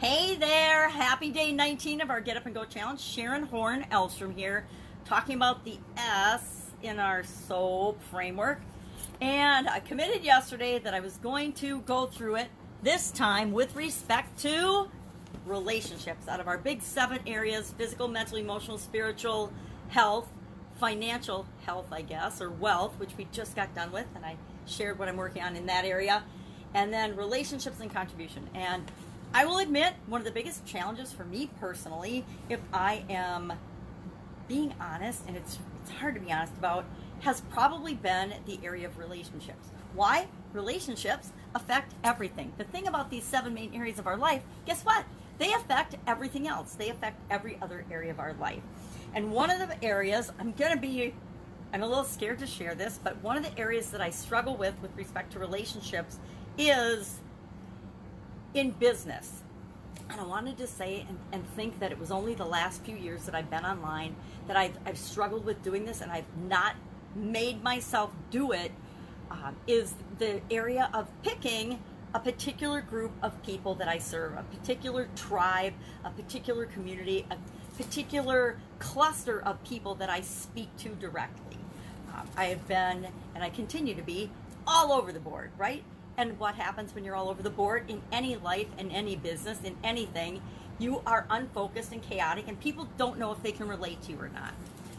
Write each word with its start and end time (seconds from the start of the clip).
Hey 0.00 0.34
there, 0.34 0.88
happy 0.88 1.30
day 1.30 1.52
19 1.52 2.00
of 2.00 2.08
our 2.08 2.22
Get 2.22 2.38
Up 2.38 2.46
and 2.46 2.54
Go 2.54 2.64
Challenge. 2.64 2.98
Sharon 2.98 3.42
Horn 3.42 3.84
Elstrom 3.92 4.34
here, 4.34 4.66
talking 5.04 5.36
about 5.36 5.62
the 5.62 5.78
S 5.98 6.70
in 6.82 6.98
our 6.98 7.22
SOAP 7.22 8.02
framework. 8.04 8.62
And 9.20 9.68
I 9.68 9.80
committed 9.80 10.24
yesterday 10.24 10.78
that 10.78 10.94
I 10.94 11.00
was 11.00 11.18
going 11.18 11.52
to 11.52 11.82
go 11.82 12.06
through 12.06 12.36
it 12.36 12.48
this 12.82 13.10
time 13.10 13.52
with 13.52 13.76
respect 13.76 14.38
to 14.38 14.88
relationships 15.44 16.28
out 16.28 16.40
of 16.40 16.48
our 16.48 16.56
big 16.56 16.80
seven 16.80 17.18
areas 17.26 17.74
physical, 17.76 18.08
mental, 18.08 18.38
emotional, 18.38 18.78
spiritual, 18.78 19.52
health, 19.88 20.28
financial 20.78 21.44
health, 21.66 21.92
I 21.92 22.00
guess, 22.00 22.40
or 22.40 22.48
wealth, 22.48 22.94
which 22.98 23.10
we 23.18 23.28
just 23.32 23.54
got 23.54 23.74
done 23.74 23.92
with, 23.92 24.06
and 24.14 24.24
I 24.24 24.36
shared 24.64 24.98
what 24.98 25.10
I'm 25.10 25.18
working 25.18 25.42
on 25.42 25.56
in 25.56 25.66
that 25.66 25.84
area, 25.84 26.24
and 26.72 26.90
then 26.90 27.16
relationships 27.16 27.80
and 27.80 27.92
contribution. 27.92 28.48
And 28.54 28.90
I 29.32 29.44
will 29.44 29.58
admit, 29.58 29.94
one 30.06 30.20
of 30.20 30.24
the 30.24 30.32
biggest 30.32 30.66
challenges 30.66 31.12
for 31.12 31.24
me 31.24 31.50
personally, 31.60 32.24
if 32.48 32.60
I 32.72 33.04
am 33.08 33.52
being 34.48 34.74
honest, 34.80 35.22
and 35.28 35.36
it's, 35.36 35.58
it's 35.82 35.92
hard 35.92 36.14
to 36.14 36.20
be 36.20 36.32
honest 36.32 36.54
about, 36.58 36.84
has 37.20 37.42
probably 37.42 37.94
been 37.94 38.34
the 38.46 38.58
area 38.64 38.86
of 38.86 38.98
relationships. 38.98 39.68
Why? 39.94 40.26
Relationships 40.52 41.30
affect 41.54 41.94
everything. 42.02 42.52
The 42.58 42.64
thing 42.64 42.88
about 42.88 43.10
these 43.10 43.22
seven 43.22 43.54
main 43.54 43.72
areas 43.72 44.00
of 44.00 44.08
our 44.08 44.16
life, 44.16 44.42
guess 44.66 44.82
what? 44.82 45.04
They 45.38 45.52
affect 45.52 45.94
everything 46.08 46.48
else. 46.48 46.74
They 46.74 46.90
affect 46.90 47.20
every 47.30 47.56
other 47.62 47.84
area 47.90 48.10
of 48.10 48.18
our 48.18 48.34
life. 48.34 48.62
And 49.14 49.30
one 49.30 49.50
of 49.50 49.60
the 49.60 49.84
areas, 49.84 50.32
I'm 50.40 50.52
going 50.52 50.72
to 50.72 50.78
be, 50.78 51.14
I'm 51.72 51.82
a 51.82 51.86
little 51.86 52.04
scared 52.04 52.40
to 52.40 52.46
share 52.46 52.74
this, 52.74 52.98
but 53.02 53.22
one 53.22 53.36
of 53.36 53.44
the 53.44 53.56
areas 53.58 53.90
that 53.90 54.00
I 54.00 54.10
struggle 54.10 54.56
with 54.56 54.74
with 54.82 54.96
respect 54.96 55.32
to 55.34 55.38
relationships 55.38 56.18
is 56.58 57.20
in 58.54 58.70
business. 58.72 59.42
And 60.08 60.20
I 60.20 60.24
wanted 60.24 60.58
to 60.58 60.66
say 60.66 61.06
and, 61.08 61.18
and 61.32 61.46
think 61.54 61.78
that 61.78 61.92
it 61.92 61.98
was 61.98 62.10
only 62.10 62.34
the 62.34 62.44
last 62.44 62.82
few 62.82 62.96
years 62.96 63.24
that 63.24 63.34
I've 63.34 63.50
been 63.50 63.64
online 63.64 64.16
that 64.48 64.56
I've, 64.56 64.76
I've 64.84 64.98
struggled 64.98 65.44
with 65.44 65.62
doing 65.62 65.84
this 65.84 66.00
and 66.00 66.10
I've 66.10 66.24
not 66.48 66.74
made 67.14 67.62
myself 67.62 68.10
do 68.30 68.52
it. 68.52 68.72
Um, 69.30 69.54
is 69.68 69.94
the 70.18 70.40
area 70.50 70.90
of 70.92 71.08
picking 71.22 71.78
a 72.14 72.18
particular 72.18 72.80
group 72.80 73.12
of 73.22 73.40
people 73.44 73.76
that 73.76 73.86
I 73.86 73.98
serve, 73.98 74.36
a 74.36 74.42
particular 74.42 75.08
tribe, 75.14 75.72
a 76.04 76.10
particular 76.10 76.66
community, 76.66 77.24
a 77.30 77.36
particular 77.80 78.58
cluster 78.80 79.40
of 79.42 79.62
people 79.62 79.94
that 79.96 80.10
I 80.10 80.20
speak 80.22 80.76
to 80.78 80.88
directly. 80.90 81.58
Um, 82.12 82.28
I 82.36 82.46
have 82.46 82.66
been, 82.66 83.06
and 83.34 83.44
I 83.44 83.50
continue 83.50 83.94
to 83.94 84.02
be, 84.02 84.30
all 84.66 84.92
over 84.92 85.12
the 85.12 85.20
board, 85.20 85.52
right? 85.56 85.84
And 86.20 86.38
what 86.38 86.56
happens 86.56 86.94
when 86.94 87.02
you're 87.02 87.16
all 87.16 87.30
over 87.30 87.42
the 87.42 87.48
board 87.48 87.88
in 87.88 88.02
any 88.12 88.36
life, 88.36 88.66
in 88.76 88.90
any 88.90 89.16
business, 89.16 89.58
in 89.64 89.74
anything, 89.82 90.42
you 90.78 91.00
are 91.06 91.26
unfocused 91.30 91.92
and 91.92 92.02
chaotic, 92.02 92.46
and 92.46 92.60
people 92.60 92.88
don't 92.98 93.18
know 93.18 93.32
if 93.32 93.42
they 93.42 93.52
can 93.52 93.66
relate 93.66 94.02
to 94.02 94.12
you 94.12 94.20
or 94.20 94.28
not. 94.28 94.52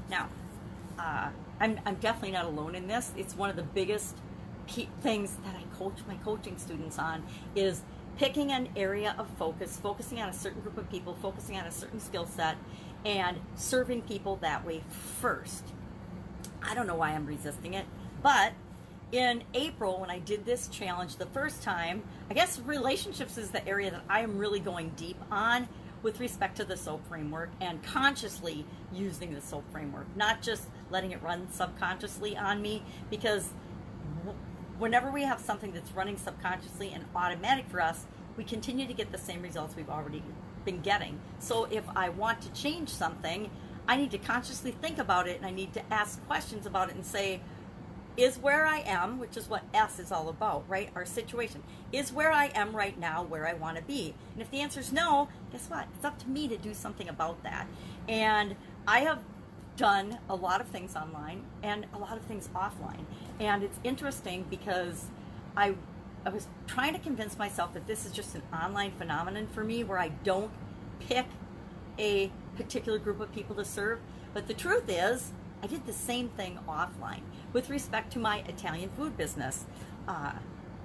Now, 0.09 0.29
uh, 0.97 1.29
I'm, 1.59 1.79
I'm 1.85 1.93
definitely 1.95 2.31
not 2.31 2.45
alone 2.45 2.73
in 2.73 2.87
this. 2.87 3.11
It's 3.15 3.35
one 3.35 3.51
of 3.51 3.55
the 3.55 3.61
biggest 3.61 4.15
things 5.01 5.37
that 5.45 5.55
I 5.55 5.63
coach 5.77 5.99
my 6.07 6.15
coaching 6.15 6.57
students 6.57 6.97
on 6.97 7.23
is 7.55 7.83
picking 8.17 8.51
an 8.51 8.69
area 8.75 9.13
of 9.19 9.27
focus, 9.37 9.77
focusing 9.77 10.19
on 10.19 10.29
a 10.29 10.33
certain 10.33 10.61
group 10.61 10.79
of 10.79 10.89
people, 10.89 11.13
focusing 11.21 11.55
on 11.55 11.67
a 11.67 11.71
certain 11.71 11.99
skill 11.99 12.25
set, 12.25 12.57
and 13.05 13.37
serving 13.55 14.01
people 14.01 14.37
that 14.37 14.65
way 14.65 14.81
first. 15.21 15.65
I 16.63 16.73
don't 16.73 16.87
know 16.87 16.95
why 16.95 17.11
I'm 17.11 17.27
resisting 17.27 17.75
it, 17.75 17.85
but 18.23 18.53
in 19.11 19.43
April 19.53 19.99
when 19.99 20.09
I 20.09 20.19
did 20.19 20.45
this 20.45 20.67
challenge 20.67 21.17
the 21.17 21.25
first 21.27 21.61
time, 21.61 22.03
I 22.29 22.33
guess 22.33 22.59
relationships 22.59 23.37
is 23.37 23.51
the 23.51 23.65
area 23.67 23.91
that 23.91 24.03
I 24.09 24.21
am 24.21 24.37
really 24.37 24.59
going 24.59 24.91
deep 24.95 25.17
on 25.29 25.67
with 26.01 26.19
respect 26.19 26.57
to 26.57 26.65
the 26.65 26.77
SOAP 26.77 27.05
framework 27.07 27.51
and 27.59 27.83
consciously 27.83 28.65
using 28.91 29.33
the 29.33 29.41
SOAP 29.41 29.69
framework, 29.71 30.07
not 30.15 30.41
just 30.41 30.67
letting 30.89 31.11
it 31.11 31.21
run 31.21 31.51
subconsciously 31.51 32.35
on 32.35 32.61
me 32.61 32.83
because 33.09 33.49
whenever 34.79 35.11
we 35.11 35.23
have 35.23 35.39
something 35.39 35.71
that's 35.73 35.91
running 35.91 36.17
subconsciously 36.17 36.91
and 36.93 37.05
automatic 37.15 37.67
for 37.69 37.81
us, 37.81 38.07
we 38.37 38.43
continue 38.43 38.87
to 38.87 38.93
get 38.93 39.11
the 39.11 39.17
same 39.17 39.41
results 39.41 39.75
we've 39.75 39.89
already 39.89 40.23
been 40.65 40.81
getting. 40.81 41.19
So 41.39 41.65
if 41.65 41.83
I 41.95 42.09
want 42.09 42.41
to 42.41 42.51
change 42.53 42.89
something, 42.89 43.51
I 43.87 43.97
need 43.97 44.11
to 44.11 44.17
consciously 44.17 44.71
think 44.71 44.97
about 44.99 45.27
it 45.27 45.37
and 45.37 45.45
I 45.45 45.51
need 45.51 45.73
to 45.73 45.93
ask 45.93 46.25
questions 46.27 46.65
about 46.65 46.89
it 46.89 46.95
and 46.95 47.05
say, 47.05 47.41
is 48.17 48.37
where 48.37 48.65
I 48.65 48.79
am, 48.79 49.19
which 49.19 49.37
is 49.37 49.49
what 49.49 49.63
S 49.73 49.99
is 49.99 50.11
all 50.11 50.29
about, 50.29 50.63
right? 50.67 50.89
Our 50.95 51.05
situation. 51.05 51.63
Is 51.91 52.11
where 52.11 52.31
I 52.31 52.51
am 52.53 52.75
right 52.75 52.97
now 52.99 53.23
where 53.23 53.47
I 53.47 53.53
want 53.53 53.77
to 53.77 53.83
be? 53.83 54.13
And 54.33 54.41
if 54.41 54.51
the 54.51 54.59
answer 54.59 54.79
is 54.79 54.91
no, 54.91 55.29
guess 55.51 55.69
what? 55.69 55.87
It's 55.95 56.05
up 56.05 56.19
to 56.19 56.29
me 56.29 56.47
to 56.47 56.57
do 56.57 56.73
something 56.73 57.07
about 57.07 57.41
that. 57.43 57.67
And 58.07 58.55
I 58.87 58.99
have 59.01 59.19
done 59.77 60.19
a 60.29 60.35
lot 60.35 60.61
of 60.61 60.67
things 60.67 60.95
online 60.95 61.43
and 61.63 61.85
a 61.93 61.97
lot 61.97 62.17
of 62.17 62.23
things 62.23 62.49
offline. 62.53 63.05
And 63.39 63.63
it's 63.63 63.79
interesting 63.83 64.45
because 64.49 65.05
I 65.55 65.75
I 66.23 66.29
was 66.29 66.47
trying 66.67 66.93
to 66.93 66.99
convince 66.99 67.39
myself 67.39 67.73
that 67.73 67.87
this 67.87 68.05
is 68.05 68.11
just 68.11 68.35
an 68.35 68.43
online 68.53 68.91
phenomenon 68.91 69.47
for 69.47 69.63
me 69.63 69.83
where 69.83 69.97
I 69.97 70.09
don't 70.09 70.51
pick 70.99 71.25
a 71.97 72.31
particular 72.55 72.99
group 72.99 73.19
of 73.19 73.33
people 73.33 73.55
to 73.55 73.65
serve. 73.65 73.99
But 74.33 74.47
the 74.47 74.53
truth 74.53 74.87
is, 74.87 75.31
I 75.63 75.67
did 75.67 75.85
the 75.85 75.93
same 75.93 76.29
thing 76.29 76.57
offline 76.67 77.21
with 77.53 77.69
respect 77.69 78.11
to 78.13 78.19
my 78.19 78.43
Italian 78.47 78.89
food 78.89 79.15
business. 79.15 79.65
Uh, 80.07 80.33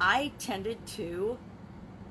I 0.00 0.32
tended 0.38 0.84
to 0.88 1.38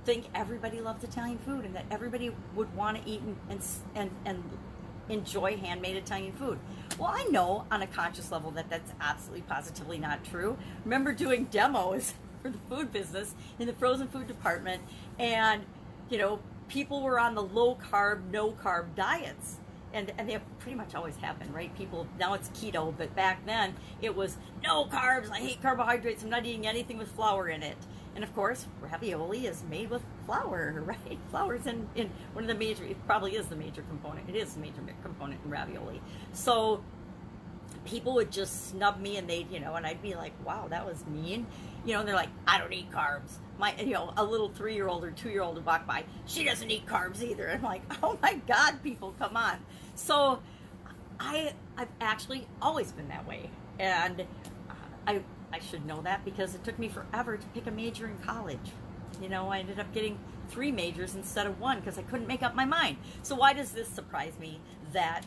think 0.04 0.26
everybody 0.34 0.82
loved 0.82 1.04
Italian 1.04 1.38
food 1.40 1.66
and 1.66 1.76
that 1.76 1.86
everybody 1.92 2.32
would 2.56 2.76
want 2.76 3.04
to 3.04 3.10
eat 3.10 3.22
and, 3.50 3.62
and, 3.96 4.12
and, 4.26 4.44
enjoy 5.08 5.56
handmade 5.56 5.96
Italian 5.96 6.34
food. 6.34 6.58
Well, 6.98 7.14
I 7.14 7.26
know 7.26 7.68
on 7.70 7.84
a 7.84 7.86
conscious 7.86 8.32
level 8.32 8.50
that 8.52 8.72
that's 8.72 8.92
absolutely 9.00 9.44
positively 9.44 10.00
not 10.00 10.24
true. 10.24 10.58
Remember 10.84 11.14
doing 11.14 11.44
demos 11.46 12.16
for 12.42 12.50
the 12.50 12.58
food 12.68 12.92
business 12.92 13.36
in 13.60 13.68
the 13.68 13.74
frozen 13.74 14.08
food 14.08 14.28
department, 14.28 14.82
and 15.20 15.62
you 16.10 16.18
know, 16.18 16.40
people 16.70 17.04
were 17.04 17.20
on 17.20 17.36
the 17.36 17.44
low 17.44 17.76
carb, 17.76 18.32
no 18.32 18.52
carb 18.52 18.96
diets. 18.96 19.58
And, 19.96 20.12
and 20.18 20.30
they 20.30 20.38
pretty 20.60 20.76
much 20.76 20.94
always 20.94 21.16
have 21.18 21.40
been, 21.40 21.52
right? 21.54 21.76
People, 21.78 22.06
now 22.20 22.34
it's 22.34 22.50
keto, 22.50 22.94
but 22.96 23.16
back 23.16 23.46
then 23.46 23.74
it 24.02 24.14
was 24.14 24.38
no 24.62 24.86
carbs, 24.86 25.32
I 25.32 25.40
hate 25.40 25.62
carbohydrates, 25.62 26.22
I'm 26.22 26.30
not 26.30 26.46
eating 26.46 26.68
anything 26.68 26.98
with 26.98 27.10
flour 27.14 27.48
in 27.48 27.64
it. 27.64 27.78
And 28.14 28.24
of 28.24 28.34
course, 28.36 28.66
ravioli 28.82 29.48
is 29.48 29.64
made 29.70 29.90
with 29.90 30.04
flour, 30.26 30.84
right? 30.86 31.18
Flour's 31.32 31.66
in, 31.66 31.88
in 31.96 32.10
one 32.34 32.44
of 32.44 32.50
the 32.50 32.56
major, 32.56 32.84
it 32.84 32.98
probably 33.08 33.36
is 33.36 33.48
the 33.48 33.56
major 33.56 33.84
component. 33.84 34.30
It 34.30 34.36
is 34.36 34.54
the 34.54 34.60
major 34.60 34.82
component 35.02 35.40
in 35.44 35.50
ravioli. 35.50 36.02
So 36.34 36.84
people 37.86 38.14
would 38.16 38.32
just 38.32 38.70
snub 38.70 39.00
me 39.00 39.18
and 39.18 39.30
they'd, 39.30 39.50
you 39.52 39.60
know, 39.60 39.76
and 39.76 39.86
I'd 39.86 40.02
be 40.02 40.16
like, 40.16 40.34
wow, 40.46 40.68
that 40.70 40.86
was 40.86 41.06
mean. 41.06 41.46
You 41.86 41.94
know, 41.94 42.00
and 42.00 42.08
they're 42.08 42.16
like, 42.16 42.30
I 42.48 42.58
don't 42.58 42.74
eat 42.74 42.92
carbs. 42.92 43.38
My, 43.60 43.76
you 43.80 43.94
know, 43.94 44.12
a 44.18 44.24
little 44.24 44.50
three-year-old 44.50 45.04
or 45.04 45.12
two-year-old 45.12 45.56
would 45.56 45.66
walk 45.66 45.86
by, 45.86 46.04
she 46.26 46.44
doesn't 46.44 46.70
eat 46.70 46.86
carbs 46.86 47.22
either. 47.22 47.50
I'm 47.50 47.62
like, 47.62 47.84
oh 48.04 48.18
my 48.22 48.36
God, 48.48 48.82
people, 48.84 49.14
come 49.20 49.38
on. 49.38 49.60
So 49.96 50.40
I, 51.20 51.54
I've 51.78 51.90
actually 52.02 52.48
always 52.62 52.92
been 52.92 53.08
that 53.08 53.28
way. 53.28 53.50
And 53.80 54.22
uh, 54.22 54.74
I, 55.08 55.22
I 55.52 55.60
should 55.60 55.86
know 55.86 56.02
that 56.02 56.24
because 56.24 56.56
it 56.56 56.64
took 56.64 56.78
me 56.78 56.90
forever 56.90 57.38
to 57.38 57.48
pick 57.48 57.68
a 57.68 57.72
major 57.72 58.08
in 58.08 58.18
college. 58.20 58.72
You 59.22 59.30
know, 59.30 59.50
I 59.50 59.60
ended 59.60 59.80
up 59.80 59.94
getting 59.94 60.20
three 60.50 60.72
majors 60.72 61.16
instead 61.16 61.48
of 61.48 61.60
one 61.60 61.80
because 61.80 61.98
I 61.98 62.04
couldn't 62.04 62.28
make 62.28 62.44
up 62.44 62.56
my 62.56 62.66
mind. 62.66 62.98
So 63.24 63.36
why 63.36 63.54
does 63.54 63.72
this 63.72 63.88
surprise 63.88 64.34
me 64.40 64.60
that 64.94 65.26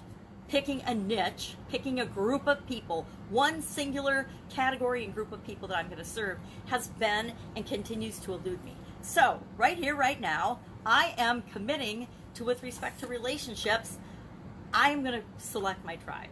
picking 0.48 0.82
a 0.86 0.94
niche, 0.94 1.56
picking 1.68 2.00
a 2.00 2.06
group 2.06 2.46
of 2.46 2.66
people, 2.66 3.06
one 3.30 3.60
singular 3.60 4.28
category 4.50 5.04
and 5.04 5.14
group 5.14 5.32
of 5.32 5.44
people 5.44 5.68
that 5.68 5.76
I'm 5.76 5.86
going 5.86 5.98
to 5.98 6.04
serve 6.04 6.38
has 6.66 6.88
been 6.88 7.32
and 7.54 7.66
continues 7.66 8.18
to 8.20 8.32
elude 8.32 8.64
me. 8.64 8.74
So, 9.02 9.40
right 9.56 9.76
here, 9.76 9.94
right 9.94 10.20
now, 10.20 10.58
I 10.84 11.14
am 11.18 11.42
committing 11.52 12.08
to, 12.34 12.44
with 12.44 12.62
respect 12.62 13.00
to 13.00 13.06
relationships, 13.06 13.98
I 14.72 14.90
am 14.90 15.02
going 15.02 15.20
to 15.20 15.26
select 15.38 15.84
my 15.84 15.96
tribe. 15.96 16.28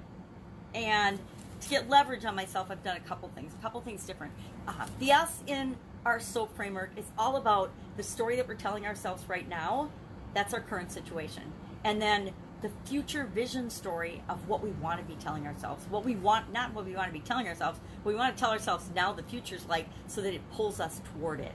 And 0.74 1.18
to 1.60 1.68
get 1.68 1.88
leverage 1.88 2.24
on 2.24 2.34
myself, 2.34 2.70
I've 2.70 2.82
done 2.82 2.96
a 2.96 3.00
couple 3.00 3.30
things, 3.34 3.52
a 3.58 3.62
couple 3.62 3.80
things 3.80 4.04
different. 4.04 4.32
Uh, 4.68 4.86
the 4.98 5.10
S 5.10 5.42
in 5.46 5.76
our 6.04 6.20
SOAP 6.20 6.54
framework 6.54 6.90
is 6.96 7.06
all 7.18 7.36
about 7.36 7.70
the 7.96 8.02
story 8.02 8.36
that 8.36 8.46
we're 8.46 8.54
telling 8.54 8.86
ourselves 8.86 9.28
right 9.28 9.48
now. 9.48 9.90
That's 10.34 10.52
our 10.52 10.60
current 10.60 10.92
situation. 10.92 11.42
And 11.82 12.00
then 12.00 12.32
the 12.62 12.70
future 12.84 13.24
vision 13.24 13.70
story 13.70 14.22
of 14.28 14.48
what 14.48 14.62
we 14.62 14.70
want 14.70 15.00
to 15.00 15.04
be 15.06 15.14
telling 15.20 15.46
ourselves. 15.46 15.84
What 15.90 16.04
we 16.04 16.14
want, 16.16 16.52
not 16.52 16.74
what 16.74 16.84
we 16.84 16.94
want 16.94 17.08
to 17.08 17.12
be 17.12 17.20
telling 17.20 17.48
ourselves, 17.48 17.80
we 18.04 18.14
want 18.14 18.36
to 18.36 18.40
tell 18.40 18.50
ourselves 18.50 18.90
now 18.94 19.12
the 19.12 19.22
future's 19.22 19.66
like 19.66 19.88
so 20.06 20.20
that 20.20 20.34
it 20.34 20.40
pulls 20.52 20.80
us 20.80 21.00
toward 21.12 21.40
it. 21.40 21.52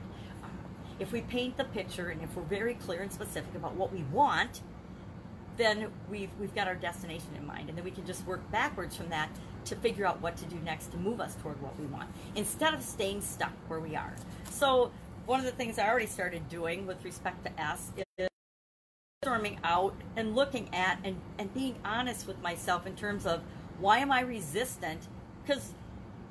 If 0.99 1.11
we 1.11 1.21
paint 1.21 1.57
the 1.57 1.63
picture 1.63 2.09
and 2.09 2.21
if 2.21 2.35
we're 2.35 2.43
very 2.43 2.75
clear 2.75 3.01
and 3.01 3.11
specific 3.11 3.55
about 3.55 3.75
what 3.75 3.91
we 3.91 4.03
want, 4.11 4.61
then 5.57 5.87
we've, 6.09 6.29
we've 6.39 6.53
got 6.55 6.67
our 6.67 6.75
destination 6.75 7.29
in 7.37 7.45
mind. 7.45 7.69
And 7.69 7.77
then 7.77 7.85
we 7.85 7.91
can 7.91 8.05
just 8.05 8.25
work 8.25 8.49
backwards 8.51 8.95
from 8.95 9.09
that 9.09 9.29
to 9.65 9.75
figure 9.75 10.05
out 10.05 10.21
what 10.21 10.37
to 10.37 10.45
do 10.45 10.57
next 10.63 10.87
to 10.87 10.97
move 10.97 11.21
us 11.21 11.35
toward 11.35 11.61
what 11.61 11.79
we 11.79 11.85
want 11.87 12.09
instead 12.35 12.73
of 12.73 12.81
staying 12.81 13.21
stuck 13.21 13.53
where 13.67 13.79
we 13.79 13.95
are. 13.95 14.13
So, 14.49 14.91
one 15.27 15.39
of 15.39 15.45
the 15.45 15.51
things 15.51 15.77
I 15.77 15.87
already 15.87 16.07
started 16.07 16.49
doing 16.49 16.87
with 16.87 17.05
respect 17.05 17.45
to 17.45 17.61
S 17.61 17.91
is 17.95 18.27
brainstorming 19.23 19.59
out 19.63 19.93
and 20.15 20.35
looking 20.35 20.73
at 20.73 20.97
and, 21.03 21.21
and 21.37 21.53
being 21.53 21.75
honest 21.85 22.25
with 22.25 22.41
myself 22.41 22.87
in 22.87 22.95
terms 22.95 23.27
of 23.27 23.41
why 23.79 23.99
am 23.99 24.11
I 24.11 24.21
resistant? 24.21 25.07
Because 25.45 25.73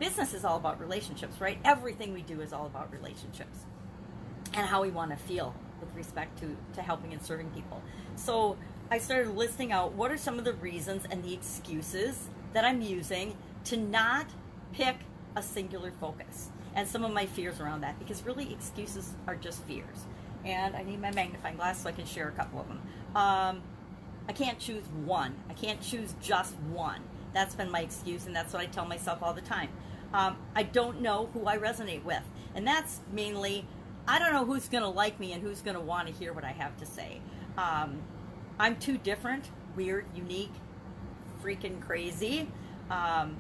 business 0.01 0.35
is 0.35 0.45
all 0.45 0.57
about 0.57 0.81
relationships, 0.81 1.41
right? 1.41 1.59
Everything 1.65 2.13
we 2.13 2.23
do 2.23 2.41
is 2.41 2.53
all 2.53 2.67
about 2.67 2.93
relationships 2.93 3.61
and 4.55 4.67
how 4.67 4.83
we 4.83 4.91
want 4.91 5.13
to 5.13 5.17
feel 5.17 5.55
with 5.81 5.95
respect 5.95 6.39
to, 6.41 6.57
to 6.75 6.83
helping 6.83 7.13
and 7.13 7.23
serving 7.23 7.51
people. 7.51 7.81
So 8.17 8.57
I 8.93 8.99
started 8.99 9.37
listing 9.37 9.71
out 9.71 9.93
what 9.93 10.11
are 10.11 10.19
some 10.19 10.37
of 10.41 10.45
the 10.45 10.55
reasons 10.55 11.05
and 11.09 11.23
the 11.23 11.33
excuses 11.33 12.29
that 12.53 12.65
I'm 12.65 12.83
using 12.83 13.37
to 13.67 13.77
not 13.77 14.27
pick 14.73 14.97
a 15.37 15.43
singular 15.43 15.93
focus 16.01 16.51
and 16.75 16.89
some 16.89 17.05
of 17.05 17.13
my 17.13 17.27
fears 17.27 17.61
around 17.61 17.83
that 17.83 18.01
because 18.01 18.25
really 18.25 18.53
excuses 18.53 19.15
are 19.29 19.37
just 19.37 19.63
fears. 19.63 20.07
And 20.45 20.75
I 20.75 20.83
need 20.83 21.01
my 21.01 21.13
magnifying 21.13 21.55
glass 21.55 21.81
so 21.81 21.89
I 21.89 21.93
can 21.93 22.05
share 22.05 22.29
a 22.29 22.33
couple 22.33 22.61
of 22.61 22.67
them. 22.67 22.81
Um, 23.15 23.63
I 24.29 24.33
can't 24.33 24.59
choose 24.59 24.83
one. 25.05 25.37
I 25.49 25.53
can't 25.53 25.81
choose 25.81 26.15
just 26.21 26.55
one. 26.73 27.01
That's 27.33 27.55
been 27.55 27.71
my 27.71 27.81
excuse, 27.83 28.27
and 28.27 28.35
that's 28.35 28.53
what 28.53 28.61
I 28.61 28.67
tell 28.67 28.87
myself 28.87 29.23
all 29.23 29.35
the 29.35 29.41
time. 29.41 29.69
Um, 30.13 30.37
I 30.57 30.65
don't 30.65 31.01
know 31.01 31.29
who 31.33 31.47
I 31.47 31.59
resonate 31.59 32.03
with. 32.03 32.23
And 32.57 32.67
that's 32.67 33.01
mainly, 33.13 33.67
I 34.09 34.19
don't 34.19 34.33
know 34.33 34.45
who's 34.45 34.69
going 34.69 34.83
to 34.83 34.89
like 34.89 35.21
me 35.21 35.33
and 35.33 35.43
who's 35.43 35.61
going 35.61 35.77
to 35.77 35.81
want 35.81 36.09
to 36.09 36.15
hear 36.15 36.33
what 36.33 36.45
I 36.45 36.53
have 36.53 36.77
to 36.79 36.87
say. 36.87 37.21
Um, 37.57 38.01
I'm 38.61 38.77
too 38.77 38.99
different, 38.99 39.49
weird, 39.75 40.05
unique, 40.15 40.53
freaking 41.43 41.81
crazy. 41.81 42.47
Um, 42.91 43.39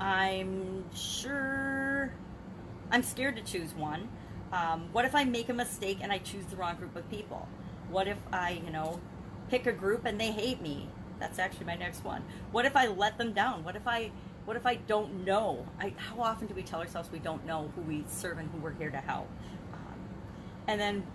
I'm 0.00 0.90
sure 0.94 2.10
I'm 2.90 3.02
scared 3.02 3.36
to 3.36 3.42
choose 3.42 3.74
one. 3.74 4.08
Um, 4.50 4.88
what 4.92 5.04
if 5.04 5.14
I 5.14 5.24
make 5.24 5.50
a 5.50 5.52
mistake 5.52 5.98
and 6.00 6.10
I 6.10 6.16
choose 6.16 6.46
the 6.46 6.56
wrong 6.56 6.76
group 6.76 6.96
of 6.96 7.10
people? 7.10 7.46
What 7.90 8.08
if 8.08 8.16
I, 8.32 8.62
you 8.64 8.70
know, 8.70 8.98
pick 9.50 9.66
a 9.66 9.72
group 9.72 10.06
and 10.06 10.18
they 10.18 10.30
hate 10.32 10.62
me? 10.62 10.88
That's 11.20 11.38
actually 11.38 11.66
my 11.66 11.76
next 11.76 12.02
one. 12.02 12.24
What 12.52 12.64
if 12.64 12.76
I 12.76 12.86
let 12.86 13.18
them 13.18 13.34
down? 13.34 13.62
What 13.62 13.76
if 13.76 13.86
I 13.86 14.10
what 14.46 14.56
if 14.56 14.64
I 14.64 14.76
don't 14.76 15.26
know? 15.26 15.66
I, 15.78 15.92
how 15.98 16.22
often 16.22 16.46
do 16.46 16.54
we 16.54 16.62
tell 16.62 16.80
ourselves 16.80 17.10
we 17.12 17.18
don't 17.18 17.44
know 17.44 17.70
who 17.74 17.82
we 17.82 18.04
serve 18.08 18.38
and 18.38 18.48
who 18.52 18.58
we're 18.58 18.72
here 18.72 18.90
to 18.90 18.96
help? 18.96 19.28
Um, 19.74 19.94
and 20.66 20.80
then 20.80 21.06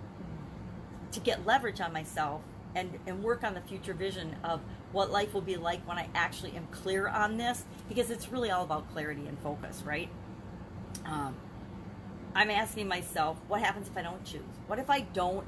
to 1.13 1.19
get 1.19 1.43
leverage 1.45 1.81
on 1.81 1.91
myself 1.91 2.41
and, 2.75 2.97
and 3.07 3.23
work 3.23 3.43
on 3.43 3.53
the 3.53 3.61
future 3.61 3.93
vision 3.93 4.35
of 4.43 4.61
what 4.91 5.11
life 5.11 5.33
will 5.33 5.41
be 5.41 5.57
like 5.57 5.85
when 5.87 5.97
I 5.97 6.09
actually 6.15 6.55
am 6.55 6.67
clear 6.71 7.07
on 7.07 7.37
this, 7.37 7.65
because 7.87 8.09
it's 8.09 8.31
really 8.31 8.51
all 8.51 8.63
about 8.63 8.91
clarity 8.91 9.25
and 9.27 9.37
focus, 9.39 9.83
right? 9.85 10.09
Um, 11.05 11.35
I'm 12.33 12.49
asking 12.49 12.87
myself, 12.87 13.37
what 13.47 13.61
happens 13.61 13.87
if 13.87 13.97
I 13.97 14.01
don't 14.01 14.23
choose? 14.23 14.41
What 14.67 14.79
if 14.79 14.89
I 14.89 15.01
don't 15.01 15.45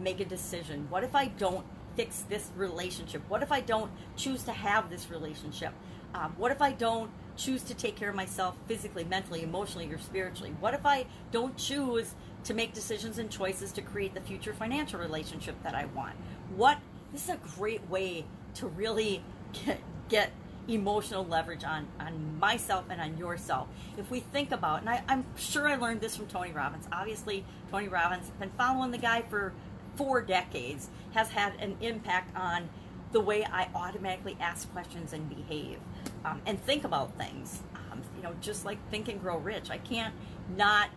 make 0.00 0.20
a 0.20 0.24
decision? 0.24 0.86
What 0.90 1.04
if 1.04 1.14
I 1.14 1.26
don't 1.26 1.64
fix 1.96 2.20
this 2.28 2.50
relationship? 2.56 3.22
What 3.28 3.42
if 3.42 3.52
I 3.52 3.60
don't 3.60 3.90
choose 4.16 4.42
to 4.44 4.52
have 4.52 4.90
this 4.90 5.10
relationship? 5.10 5.72
Um, 6.14 6.34
what 6.36 6.52
if 6.52 6.62
I 6.62 6.72
don't 6.72 7.10
choose 7.38 7.62
to 7.62 7.74
take 7.74 7.96
care 7.96 8.10
of 8.10 8.16
myself 8.16 8.56
physically, 8.66 9.04
mentally, 9.04 9.42
emotionally, 9.42 9.90
or 9.90 9.98
spiritually? 9.98 10.54
What 10.60 10.74
if 10.74 10.84
I 10.84 11.06
don't 11.30 11.56
choose 11.56 12.14
to 12.44 12.52
make 12.52 12.74
decisions 12.74 13.18
and 13.18 13.30
choices 13.30 13.72
to 13.72 13.82
create 13.82 14.12
the 14.12 14.20
future 14.20 14.52
financial 14.52 15.00
relationship 15.00 15.54
that 15.62 15.74
I 15.74 15.86
want? 15.86 16.16
What 16.54 16.78
this 17.12 17.24
is 17.24 17.30
a 17.30 17.38
great 17.56 17.88
way 17.88 18.26
to 18.56 18.66
really 18.66 19.22
get, 19.64 19.80
get 20.08 20.32
emotional 20.66 21.24
leverage 21.24 21.64
on 21.64 21.86
on 21.98 22.38
myself 22.38 22.84
and 22.90 23.00
on 23.00 23.16
yourself. 23.16 23.68
If 23.96 24.10
we 24.10 24.20
think 24.20 24.52
about, 24.52 24.80
and 24.80 24.90
I, 24.90 25.02
I'm 25.08 25.24
sure 25.36 25.66
I 25.66 25.76
learned 25.76 26.02
this 26.02 26.16
from 26.16 26.26
Tony 26.26 26.52
Robbins. 26.52 26.86
Obviously, 26.92 27.44
Tony 27.70 27.88
Robbins 27.88 28.30
been 28.38 28.50
following 28.58 28.90
the 28.90 28.98
guy 28.98 29.22
for 29.22 29.54
four 29.96 30.20
decades, 30.20 30.90
has 31.14 31.30
had 31.30 31.54
an 31.58 31.76
impact 31.80 32.36
on 32.36 32.68
the 33.12 33.20
way 33.20 33.44
I 33.44 33.68
automatically 33.74 34.36
ask 34.38 34.70
questions 34.72 35.12
and 35.14 35.28
behave 35.28 35.78
um, 36.24 36.40
and 36.46 36.62
think 36.62 36.84
about 36.84 37.16
things. 37.16 37.62
Um, 37.74 38.02
you 38.16 38.22
know, 38.22 38.34
just 38.40 38.64
like 38.64 38.78
Think 38.90 39.08
and 39.08 39.20
Grow 39.20 39.38
Rich. 39.38 39.70
I 39.70 39.78
can't 39.78 40.14
not 40.56 40.90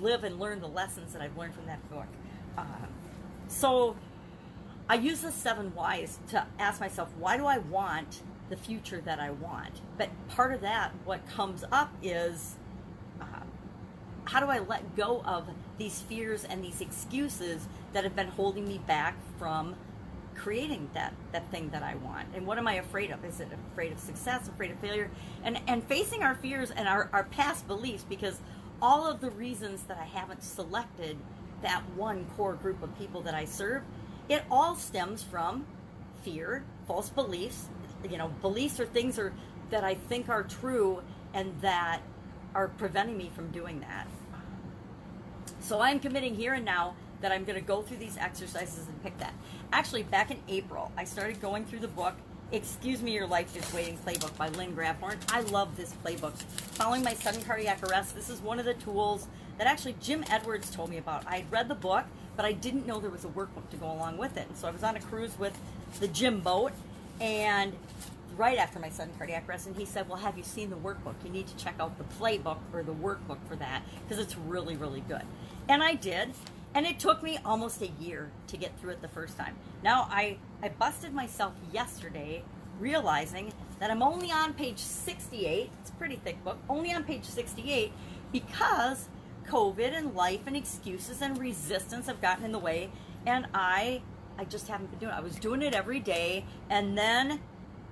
live 0.00 0.24
and 0.24 0.38
learn 0.38 0.60
the 0.60 0.68
lessons 0.68 1.12
that 1.12 1.22
I've 1.22 1.36
learned 1.36 1.54
from 1.54 1.66
that 1.66 1.88
book. 1.90 2.06
Uh, 2.56 2.64
so 3.48 3.96
I 4.88 4.94
use 4.94 5.20
the 5.20 5.32
seven 5.32 5.74
whys 5.74 6.18
to 6.30 6.46
ask 6.58 6.80
myself, 6.80 7.10
why 7.18 7.36
do 7.36 7.46
I 7.46 7.58
want 7.58 8.22
the 8.48 8.56
future 8.56 9.00
that 9.02 9.20
I 9.20 9.30
want? 9.30 9.80
But 9.98 10.10
part 10.28 10.52
of 10.52 10.60
that, 10.62 10.92
what 11.04 11.26
comes 11.28 11.64
up 11.70 11.92
is, 12.02 12.56
uh, 13.20 13.24
how 14.24 14.40
do 14.40 14.46
I 14.46 14.58
let 14.60 14.96
go 14.96 15.22
of 15.22 15.48
these 15.78 16.00
fears 16.00 16.44
and 16.44 16.64
these 16.64 16.80
excuses 16.80 17.68
that 17.92 18.04
have 18.04 18.16
been 18.16 18.28
holding 18.28 18.66
me 18.66 18.78
back 18.86 19.16
from 19.38 19.74
creating 20.42 20.88
that 20.94 21.12
that 21.32 21.50
thing 21.50 21.68
that 21.70 21.82
I 21.82 21.94
want. 21.96 22.28
And 22.34 22.46
what 22.46 22.56
am 22.56 22.66
I 22.66 22.74
afraid 22.74 23.10
of? 23.10 23.24
Is 23.24 23.40
it 23.40 23.48
afraid 23.72 23.92
of 23.92 23.98
success, 23.98 24.48
afraid 24.48 24.70
of 24.70 24.78
failure? 24.78 25.10
And 25.44 25.60
and 25.66 25.84
facing 25.84 26.22
our 26.22 26.34
fears 26.34 26.70
and 26.70 26.88
our, 26.88 27.10
our 27.12 27.24
past 27.24 27.66
beliefs 27.66 28.04
because 28.08 28.40
all 28.80 29.06
of 29.06 29.20
the 29.20 29.30
reasons 29.30 29.82
that 29.84 29.98
I 29.98 30.04
haven't 30.04 30.42
selected 30.42 31.18
that 31.62 31.82
one 31.94 32.24
core 32.36 32.54
group 32.54 32.82
of 32.82 32.96
people 32.98 33.20
that 33.22 33.34
I 33.34 33.44
serve, 33.44 33.82
it 34.30 34.42
all 34.50 34.74
stems 34.74 35.22
from 35.22 35.66
fear, 36.22 36.64
false 36.86 37.10
beliefs, 37.10 37.66
you 38.08 38.16
know, 38.16 38.28
beliefs 38.40 38.80
or 38.80 38.86
things 38.86 39.18
are 39.18 39.34
that 39.68 39.84
I 39.84 39.94
think 39.94 40.30
are 40.30 40.42
true 40.42 41.02
and 41.34 41.52
that 41.60 42.00
are 42.54 42.68
preventing 42.68 43.18
me 43.18 43.30
from 43.34 43.50
doing 43.50 43.80
that. 43.80 44.06
So 45.60 45.80
I'm 45.80 46.00
committing 46.00 46.34
here 46.34 46.54
and 46.54 46.64
now 46.64 46.94
that 47.20 47.32
I'm 47.32 47.44
going 47.44 47.58
to 47.58 47.64
go 47.64 47.82
through 47.82 47.98
these 47.98 48.16
exercises 48.16 48.86
and 48.86 49.02
pick 49.02 49.18
that. 49.18 49.34
Actually, 49.72 50.04
back 50.04 50.30
in 50.30 50.38
April, 50.48 50.90
I 50.96 51.04
started 51.04 51.40
going 51.40 51.64
through 51.64 51.80
the 51.80 51.88
book 51.88 52.14
Excuse 52.52 53.00
Me 53.00 53.12
Your 53.12 53.28
Life 53.28 53.56
is 53.56 53.72
Waiting 53.72 53.96
Playbook 53.98 54.36
by 54.36 54.48
Lynn 54.48 54.74
Grabhorn. 54.74 55.16
I 55.32 55.42
love 55.42 55.76
this 55.76 55.94
playbook. 56.04 56.32
Following 56.72 57.04
my 57.04 57.14
sudden 57.14 57.42
cardiac 57.42 57.80
arrest, 57.88 58.16
this 58.16 58.28
is 58.28 58.40
one 58.40 58.58
of 58.58 58.64
the 58.64 58.74
tools 58.74 59.28
that 59.58 59.68
actually 59.68 59.94
Jim 60.00 60.24
Edwards 60.28 60.68
told 60.70 60.90
me 60.90 60.96
about. 60.96 61.24
I 61.28 61.36
had 61.38 61.52
read 61.52 61.68
the 61.68 61.76
book, 61.76 62.06
but 62.34 62.44
I 62.44 62.52
didn't 62.52 62.88
know 62.88 62.98
there 62.98 63.10
was 63.10 63.24
a 63.24 63.28
workbook 63.28 63.70
to 63.70 63.76
go 63.76 63.86
along 63.86 64.16
with 64.16 64.36
it. 64.36 64.48
And 64.48 64.56
so 64.56 64.66
I 64.66 64.72
was 64.72 64.82
on 64.82 64.96
a 64.96 65.00
cruise 65.00 65.38
with 65.38 65.56
the 66.00 66.08
Jim 66.08 66.40
boat, 66.40 66.72
and 67.20 67.72
right 68.36 68.58
after 68.58 68.80
my 68.80 68.88
sudden 68.88 69.14
cardiac 69.16 69.48
arrest, 69.48 69.68
and 69.68 69.76
he 69.76 69.84
said, 69.84 70.08
Well, 70.08 70.18
have 70.18 70.36
you 70.36 70.42
seen 70.42 70.70
the 70.70 70.76
workbook? 70.76 71.14
You 71.24 71.30
need 71.30 71.46
to 71.46 71.56
check 71.56 71.74
out 71.78 71.98
the 71.98 72.04
playbook 72.04 72.58
or 72.72 72.82
the 72.82 72.94
workbook 72.94 73.38
for 73.46 73.54
that 73.56 73.82
because 74.08 74.18
it's 74.18 74.36
really, 74.36 74.76
really 74.76 75.02
good. 75.02 75.22
And 75.68 75.84
I 75.84 75.94
did. 75.94 76.30
And 76.74 76.86
it 76.86 76.98
took 76.98 77.22
me 77.22 77.38
almost 77.44 77.82
a 77.82 77.88
year 78.00 78.30
to 78.46 78.56
get 78.56 78.78
through 78.78 78.90
it 78.90 79.02
the 79.02 79.08
first 79.08 79.36
time. 79.36 79.56
Now, 79.82 80.06
I, 80.10 80.38
I 80.62 80.68
busted 80.68 81.12
myself 81.12 81.52
yesterday 81.72 82.44
realizing 82.78 83.52
that 83.80 83.90
I'm 83.90 84.02
only 84.02 84.30
on 84.30 84.54
page 84.54 84.78
68. 84.78 85.70
It's 85.80 85.90
a 85.90 85.92
pretty 85.94 86.16
thick 86.16 86.42
book, 86.44 86.58
only 86.68 86.92
on 86.92 87.04
page 87.04 87.24
68 87.24 87.92
because 88.32 89.08
COVID 89.48 89.96
and 89.96 90.14
life 90.14 90.40
and 90.46 90.56
excuses 90.56 91.20
and 91.22 91.38
resistance 91.38 92.06
have 92.06 92.20
gotten 92.20 92.44
in 92.44 92.52
the 92.52 92.58
way. 92.58 92.90
And 93.26 93.46
I, 93.52 94.02
I 94.38 94.44
just 94.44 94.68
haven't 94.68 94.90
been 94.90 95.00
doing 95.00 95.12
it. 95.12 95.16
I 95.16 95.20
was 95.20 95.36
doing 95.36 95.62
it 95.62 95.74
every 95.74 95.98
day. 95.98 96.44
And 96.68 96.96
then 96.96 97.40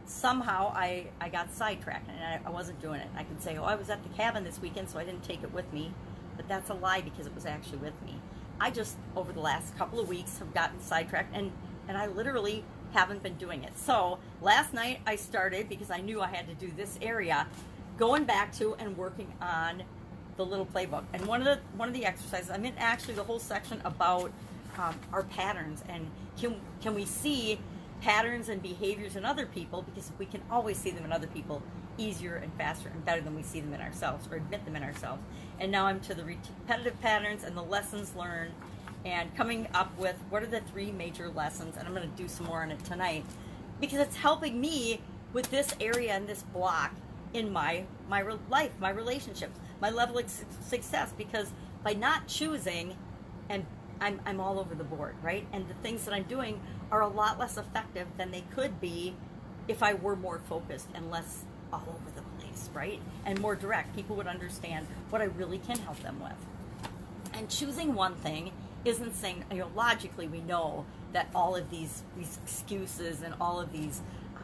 somehow 0.05 0.73
I, 0.75 1.09
I 1.21 1.29
got 1.29 1.53
sidetracked 1.53 2.09
and 2.09 2.23
I, 2.23 2.41
I 2.47 2.51
wasn't 2.51 2.81
doing 2.81 3.01
it. 3.01 3.09
I 3.17 3.25
can 3.25 3.41
say, 3.41 3.57
oh, 3.57 3.65
I 3.65 3.75
was 3.75 3.91
at 3.91 4.03
the 4.03 4.09
cabin 4.11 4.45
this 4.45 4.61
weekend, 4.61 4.89
so 4.89 4.99
I 4.99 5.05
didn't 5.05 5.25
take 5.25 5.43
it 5.43 5.53
with 5.53 5.71
me. 5.73 5.93
But 6.37 6.49
that's 6.49 6.71
a 6.71 6.75
lie 6.75 7.01
because 7.01 7.27
it 7.27 7.35
was 7.35 7.45
actually 7.45 7.79
with 7.79 8.01
me. 8.05 8.21
I 8.61 8.71
just 8.71 8.97
over 9.17 9.33
the 9.33 9.41
last 9.41 9.77
couple 9.77 10.01
of 10.01 10.09
weeks 10.09 10.39
have 10.39 10.53
gotten 10.55 10.81
sidetracked 10.81 11.35
and 11.35 11.53
and 11.89 11.97
I 11.97 12.07
literally 12.07 12.65
haven't 12.93 13.23
been 13.23 13.35
doing 13.35 13.65
it. 13.65 13.79
So 13.79 14.19
last 14.43 14.75
night 14.75 15.01
I 15.07 15.17
started 15.17 15.69
because 15.69 15.91
I 15.91 16.01
knew 16.01 16.21
I 16.21 16.29
had 16.29 16.47
to 16.49 16.55
do 16.55 16.73
this 16.77 16.99
area, 17.01 17.47
going 17.97 18.25
back 18.25 18.53
to 18.57 18.75
and 18.75 18.97
working 18.97 19.33
on 19.41 19.83
the 20.37 20.45
little 20.45 20.67
playbook. 20.67 21.05
And 21.13 21.27
one 21.27 21.41
of 21.41 21.47
the 21.47 21.61
one 21.77 21.89
of 21.89 21.95
the 21.95 22.05
exercises, 22.05 22.51
I'm 22.51 22.65
in 22.65 22.75
actually 22.79 23.15
the 23.15 23.25
whole 23.25 23.39
section 23.39 23.81
about 23.85 24.33
um, 24.79 24.95
our 25.13 25.25
patterns 25.25 25.83
and 25.89 26.09
can 26.39 26.57
can 26.81 26.95
we 26.95 27.05
see 27.05 27.59
patterns 28.01 28.49
and 28.49 28.63
behaviors 28.63 29.17
in 29.17 29.25
other 29.25 29.47
people 29.47 29.83
because 29.83 30.13
we 30.19 30.27
can 30.27 30.41
always 30.51 30.77
see 30.77 30.91
them 30.91 31.05
in 31.05 31.13
other 31.13 31.27
people 31.27 31.63
easier 31.99 32.37
and 32.37 32.53
faster 32.55 32.89
and 32.89 33.05
better 33.05 33.21
than 33.21 33.35
we 33.35 33.43
see 33.43 33.61
them 33.61 33.75
in 33.75 33.81
ourselves 33.81 34.27
or 34.31 34.37
admit 34.37 34.65
them 34.65 34.77
in 34.77 34.83
ourselves. 34.83 35.23
And 35.59 35.71
now 35.71 35.87
I'm 35.87 36.01
to 36.01 36.15
the 36.15 36.25
repetitive 36.25 37.01
patterns 37.01 37.45
and 37.45 37.57
the 37.57 37.63
lessons 37.63 38.15
learned 38.15 38.53
and 39.05 39.35
coming 39.37 39.69
up 39.75 39.97
with 39.99 40.17
what 40.31 40.43
are 40.43 40.47
the 40.47 40.61
three 40.61 40.93
major 40.93 41.29
lessons. 41.29 41.77
And 41.77 41.87
I'm 41.87 41.95
going 41.95 42.09
to 42.09 42.17
do 42.17 42.29
some 42.29 42.47
more 42.47 42.63
on 42.63 42.71
it 42.71 42.85
tonight 42.85 43.25
because 43.81 44.01
it's 44.01 44.17
helping 44.17 44.61
me 44.61 45.01
with 45.33 45.51
this 45.51 45.75
area 45.81 46.15
and 46.15 46.27
this 46.27 46.43
block 46.43 46.95
in 47.35 47.53
my 47.53 47.85
my 48.09 48.23
life, 48.49 48.73
my 48.81 48.91
relationships, 48.91 49.59
my 49.81 49.91
level 49.91 50.19
of 50.19 50.31
success. 50.67 51.13
Because 51.17 51.51
by 51.83 51.93
not 51.93 52.27
choosing, 52.27 52.97
and 53.49 53.67
I'm 54.01 54.21
I'm 54.27 54.41
all 54.41 54.59
over 54.59 54.75
the 54.75 54.85
board, 54.85 55.15
right? 55.23 55.47
And 55.53 55.69
the 55.69 55.75
things 55.75 56.05
that 56.05 56.15
I'm 56.15 56.25
doing 56.25 56.61
are 56.91 57.03
a 57.03 57.09
lot 57.09 57.39
less 57.39 57.57
effective 57.57 58.09
than 58.17 58.31
they 58.31 58.45
could 58.55 58.81
be 58.81 59.15
if 59.67 59.83
I 59.83 59.95
were 59.95 60.17
more 60.17 60.39
focused 60.39 60.89
and 60.95 61.11
less 61.11 61.45
all 61.73 61.83
over 61.89 62.11
the 62.15 62.23
place, 62.39 62.71
right? 62.75 63.01
And 63.25 63.41
more 63.41 63.55
direct. 63.55 63.95
People 63.95 64.17
would 64.17 64.27
understand 64.27 64.87
what 65.11 65.21
I 65.21 65.27
really 65.27 65.59
can 65.59 65.79
help 65.79 66.01
them 66.01 66.21
with. 66.21 66.93
And 67.35 67.49
choosing 67.49 67.95
one 67.95 68.15
thing 68.17 68.53
isn't 68.85 69.15
saying, 69.15 69.45
you 69.51 69.59
know, 69.59 69.71
logically 69.75 70.29
we 70.29 70.41
know 70.41 70.87
that 71.13 71.29
all 71.35 71.57
of 71.57 71.71
these, 71.71 72.03
these 72.17 72.39
excuses 72.43 73.23
and 73.23 73.35
all 73.41 73.61
of 73.61 73.73
these 73.73 74.01
uh, 74.37 74.41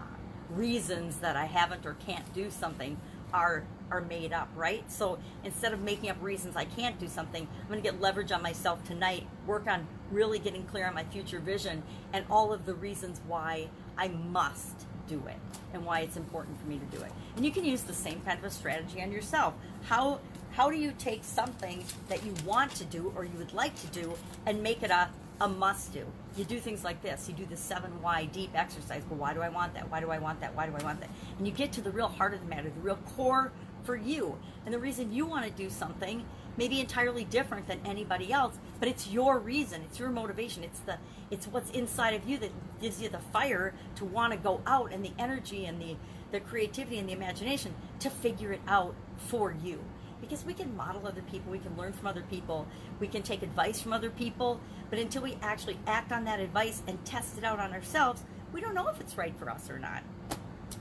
reasons 0.51 1.19
that 1.19 1.37
I 1.37 1.47
haven't 1.47 1.87
or 1.87 1.95
can't 1.95 2.33
do 2.35 2.51
something 2.51 2.99
are 3.33 3.65
are 3.91 4.01
made 4.01 4.33
up, 4.33 4.49
right? 4.57 4.91
So 4.91 5.19
instead 5.45 5.73
of 5.73 5.81
making 5.81 6.09
up 6.09 6.17
reasons 6.23 6.57
I 6.57 6.65
can't 6.65 6.99
do 6.99 7.07
something, 7.07 7.47
I'm 7.61 7.69
going 7.69 7.83
to 7.83 7.91
get 7.91 8.01
leverage 8.01 8.33
on 8.33 8.43
myself 8.43 8.83
tonight, 8.85 9.27
work 9.47 9.67
on 9.67 9.87
really 10.11 10.39
getting 10.39 10.65
clear 10.65 10.87
on 10.87 10.95
my 10.95 11.05
future 11.05 11.39
vision 11.39 11.83
and 12.13 12.25
all 12.31 12.53
of 12.53 12.65
the 12.65 12.75
reasons 12.75 13.21
why 13.27 13.69
I 13.99 14.09
must 14.09 14.87
do 15.09 15.23
it 15.29 15.37
and 15.73 15.85
why 15.85 16.01
it's 16.01 16.17
important 16.17 16.61
for 16.61 16.67
me 16.67 16.79
to 16.79 16.97
do 16.97 17.03
it. 17.03 17.13
And 17.37 17.45
you 17.45 17.51
can 17.51 17.65
use 17.65 17.83
the 17.83 17.95
same 17.95 18.21
kind 18.21 18.39
of 18.39 18.45
a 18.45 18.51
strategy 18.51 19.03
on 19.03 19.13
yourself. 19.13 19.55
How 19.85 20.21
how 20.53 20.71
do 20.71 20.77
you 20.77 20.93
take 20.97 21.25
something 21.25 21.85
that 22.09 22.25
you 22.25 22.33
want 22.47 22.73
to 22.77 22.85
do 22.85 23.13
or 23.17 23.25
you 23.25 23.37
would 23.39 23.53
like 23.53 23.75
to 23.81 23.87
do 23.89 24.15
and 24.47 24.63
make 24.63 24.85
it 24.85 24.91
a, 24.91 25.11
a 25.41 25.49
must 25.49 25.93
do? 25.93 26.07
You 26.37 26.45
do 26.45 26.61
things 26.61 26.85
like 26.85 27.03
this. 27.03 27.29
You 27.29 27.35
do 27.35 27.45
the 27.45 27.57
seven 27.57 27.91
why 28.01 28.27
deep 28.27 28.51
exercise. 28.55 29.03
Well, 29.11 29.19
why 29.19 29.35
do 29.35 29.43
I 29.43 29.49
want 29.49 29.75
that? 29.75 29.91
Why 29.91 30.01
do 30.01 30.13
I 30.13 30.19
want 30.19 30.41
that? 30.41 30.55
Why 30.55 30.67
do 30.67 30.75
I 30.79 30.83
want 30.85 31.01
that? 31.01 31.11
And 31.39 31.47
you 31.47 31.53
get 31.53 31.73
to 31.73 31.81
the 31.81 31.91
real 31.91 32.07
heart 32.07 32.35
of 32.35 32.41
the 32.41 32.47
matter, 32.47 32.71
the 32.71 32.81
real 32.81 32.99
core 33.17 33.51
for 33.83 33.97
you. 33.97 34.39
And 34.65 34.73
the 34.73 34.79
reason 34.79 35.13
you 35.13 35.27
want 35.27 35.45
to 35.45 35.51
do 35.51 35.69
something 35.69 36.25
may 36.57 36.69
be 36.69 36.81
entirely 36.81 37.25
different 37.25 37.67
than 37.67 37.81
anybody 37.85 38.33
else, 38.33 38.59
but 38.79 38.89
it's 38.89 39.09
your 39.09 39.39
reason, 39.39 39.83
it's 39.83 39.99
your 39.99 40.11
motivation, 40.11 40.65
it's 40.65 40.81
the 40.81 40.99
it's 41.31 41.47
what's 41.47 41.71
inside 41.71 42.15
of 42.15 42.29
you 42.29 42.39
that 42.39 42.51
gives 42.81 43.01
you 43.01 43.09
the 43.09 43.19
fire 43.19 43.73
to 43.97 44.05
want 44.05 44.33
to 44.33 44.39
go 44.39 44.61
out 44.67 44.93
and 44.93 45.05
the 45.05 45.13
energy 45.19 45.67
and 45.67 45.81
the 45.81 45.97
the 46.33 46.41
creativity 46.41 46.99
and 46.99 47.09
the 47.09 47.13
imagination 47.13 47.75
to 48.01 48.11
figure 48.11 48.53
it 48.53 48.61
out 48.67 48.95
for 49.17 49.55
you 49.63 49.81
because 50.21 50.45
we 50.45 50.55
can 50.55 50.75
model 50.77 51.07
other 51.07 51.23
people, 51.23 51.53
we 51.53 51.59
can 51.59 51.77
learn 51.77 51.93
from 51.93 52.07
other 52.07 52.25
people, 52.31 52.67
we 52.99 53.07
can 53.07 53.23
take 53.23 53.43
advice 53.43 53.81
from 53.81 53.93
other 53.93 54.11
people, 54.11 54.59
but 54.91 54.99
until 54.99 55.23
we 55.23 55.37
actually 55.43 55.79
act 55.87 56.13
on 56.13 56.25
that 56.25 56.41
advice 56.41 56.83
and 56.87 57.03
test 57.05 57.37
it 57.37 57.45
out 57.45 57.61
on 57.61 57.73
ourselves, 57.73 58.23
we 58.53 58.61
don't 58.61 58.75
know 58.75 58.89
if 58.89 59.01
it's 59.01 59.19
right 59.19 59.35
for 59.39 59.51
us 59.51 59.69
or 59.69 59.79
not. 59.79 60.03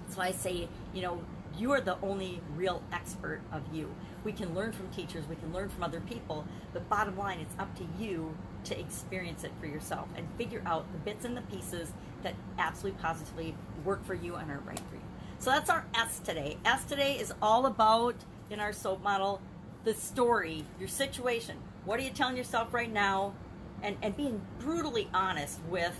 So 0.09 0.21
I 0.21 0.31
say, 0.31 0.67
you 0.93 1.01
know, 1.01 1.21
you 1.57 1.71
are 1.71 1.81
the 1.81 1.97
only 2.01 2.41
real 2.55 2.81
expert 2.91 3.41
of 3.51 3.61
you. 3.71 3.93
We 4.23 4.31
can 4.31 4.53
learn 4.53 4.71
from 4.71 4.89
teachers, 4.89 5.27
we 5.27 5.35
can 5.35 5.53
learn 5.53 5.69
from 5.69 5.83
other 5.83 6.01
people, 6.01 6.45
but 6.71 6.87
bottom 6.89 7.17
line, 7.17 7.39
it's 7.39 7.55
up 7.59 7.75
to 7.77 7.85
you 7.99 8.35
to 8.65 8.79
experience 8.79 9.43
it 9.43 9.51
for 9.59 9.67
yourself 9.67 10.07
and 10.15 10.27
figure 10.37 10.61
out 10.65 10.91
the 10.91 10.97
bits 10.99 11.25
and 11.25 11.35
the 11.35 11.41
pieces 11.41 11.91
that 12.23 12.35
absolutely 12.57 12.99
positively 13.01 13.55
work 13.83 14.05
for 14.05 14.13
you 14.13 14.35
and 14.35 14.49
are 14.49 14.61
right 14.65 14.79
for 14.89 14.95
you. 14.95 15.01
So 15.39 15.49
that's 15.49 15.69
our 15.69 15.85
S 15.93 16.19
today. 16.19 16.57
S 16.63 16.85
today 16.85 17.17
is 17.17 17.33
all 17.41 17.65
about 17.65 18.15
in 18.49 18.59
our 18.59 18.71
soap 18.71 19.03
model 19.03 19.41
the 19.83 19.93
story, 19.93 20.65
your 20.79 20.87
situation. 20.87 21.57
What 21.83 21.99
are 21.99 22.03
you 22.03 22.11
telling 22.11 22.37
yourself 22.37 22.73
right 22.73 22.91
now? 22.91 23.33
And, 23.81 23.97
and 24.01 24.15
being 24.15 24.41
brutally 24.59 25.09
honest 25.13 25.59
with 25.69 25.99